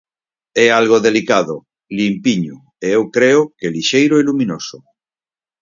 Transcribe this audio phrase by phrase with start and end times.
[0.65, 1.55] É algo delicado,
[1.99, 2.55] limpiño
[2.85, 4.77] e eu creo que lixeiro e luminoso.